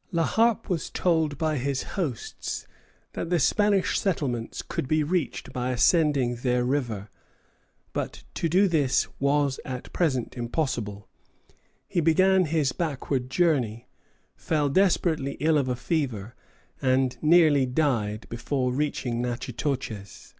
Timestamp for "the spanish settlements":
3.28-4.62